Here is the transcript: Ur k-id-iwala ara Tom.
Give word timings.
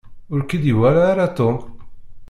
Ur 0.33 0.41
k-id-iwala 0.43 1.01
ara 1.11 1.33
Tom. 1.37 1.55